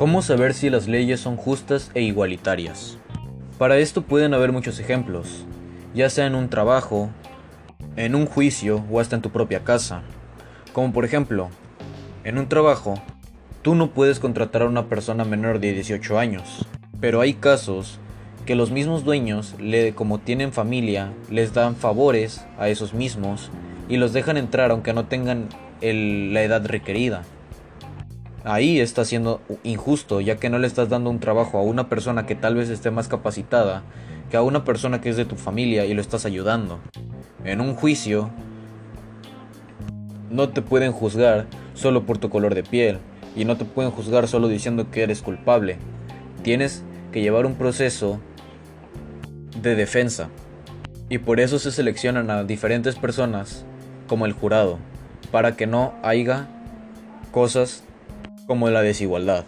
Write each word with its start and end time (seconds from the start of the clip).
¿Cómo 0.00 0.22
saber 0.22 0.54
si 0.54 0.70
las 0.70 0.88
leyes 0.88 1.20
son 1.20 1.36
justas 1.36 1.90
e 1.92 2.00
igualitarias? 2.00 2.96
Para 3.58 3.76
esto 3.76 4.00
pueden 4.00 4.32
haber 4.32 4.50
muchos 4.50 4.80
ejemplos, 4.80 5.44
ya 5.94 6.08
sea 6.08 6.26
en 6.26 6.34
un 6.34 6.48
trabajo, 6.48 7.10
en 7.96 8.14
un 8.14 8.24
juicio 8.24 8.82
o 8.90 8.98
hasta 8.98 9.16
en 9.16 9.20
tu 9.20 9.28
propia 9.28 9.62
casa. 9.62 10.00
Como 10.72 10.94
por 10.94 11.04
ejemplo, 11.04 11.50
en 12.24 12.38
un 12.38 12.48
trabajo, 12.48 12.94
tú 13.60 13.74
no 13.74 13.90
puedes 13.90 14.20
contratar 14.20 14.62
a 14.62 14.68
una 14.68 14.86
persona 14.86 15.26
menor 15.26 15.60
de 15.60 15.74
18 15.74 16.18
años, 16.18 16.66
pero 16.98 17.20
hay 17.20 17.34
casos 17.34 17.98
que 18.46 18.54
los 18.54 18.70
mismos 18.70 19.04
dueños, 19.04 19.54
como 19.96 20.18
tienen 20.18 20.54
familia, 20.54 21.12
les 21.28 21.52
dan 21.52 21.76
favores 21.76 22.46
a 22.58 22.70
esos 22.70 22.94
mismos 22.94 23.50
y 23.86 23.98
los 23.98 24.14
dejan 24.14 24.38
entrar 24.38 24.70
aunque 24.70 24.94
no 24.94 25.04
tengan 25.04 25.50
la 25.82 26.42
edad 26.42 26.64
requerida 26.64 27.22
ahí 28.44 28.80
está 28.80 29.04
siendo 29.04 29.40
injusto, 29.62 30.20
ya 30.20 30.36
que 30.36 30.50
no 30.50 30.58
le 30.58 30.66
estás 30.66 30.88
dando 30.88 31.10
un 31.10 31.20
trabajo 31.20 31.58
a 31.58 31.62
una 31.62 31.88
persona 31.88 32.26
que 32.26 32.34
tal 32.34 32.54
vez 32.54 32.68
esté 32.68 32.90
más 32.90 33.08
capacitada 33.08 33.82
que 34.30 34.36
a 34.36 34.42
una 34.42 34.64
persona 34.64 35.00
que 35.00 35.10
es 35.10 35.16
de 35.16 35.24
tu 35.24 35.36
familia 35.36 35.84
y 35.84 35.92
lo 35.94 36.00
estás 36.00 36.24
ayudando. 36.24 36.78
En 37.44 37.60
un 37.60 37.74
juicio, 37.74 38.30
no 40.30 40.50
te 40.50 40.62
pueden 40.62 40.92
juzgar 40.92 41.46
solo 41.74 42.06
por 42.06 42.18
tu 42.18 42.30
color 42.30 42.54
de 42.54 42.62
piel 42.62 42.98
y 43.34 43.44
no 43.44 43.56
te 43.56 43.64
pueden 43.64 43.90
juzgar 43.90 44.28
solo 44.28 44.48
diciendo 44.48 44.90
que 44.90 45.02
eres 45.02 45.20
culpable. 45.20 45.78
Tienes 46.42 46.84
que 47.10 47.20
llevar 47.20 47.44
un 47.44 47.54
proceso 47.54 48.20
de 49.60 49.74
defensa. 49.74 50.28
Y 51.08 51.18
por 51.18 51.40
eso 51.40 51.58
se 51.58 51.72
seleccionan 51.72 52.30
a 52.30 52.44
diferentes 52.44 52.94
personas 52.94 53.64
como 54.06 54.26
el 54.26 54.32
jurado, 54.32 54.78
para 55.32 55.56
que 55.56 55.66
no 55.66 55.94
haya 56.04 56.46
cosas 57.32 57.82
como 58.50 58.68
la 58.68 58.82
desigualdad. 58.82 59.44